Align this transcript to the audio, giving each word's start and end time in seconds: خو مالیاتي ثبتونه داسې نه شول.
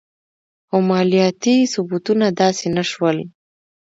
خو 0.67 0.77
مالیاتي 0.89 1.55
ثبتونه 1.73 2.27
داسې 2.39 2.67
نه 2.75 2.83
شول. 2.91 3.17